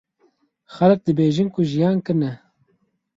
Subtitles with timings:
[0.75, 2.31] Xelk dibêjin ku jiyan kin e.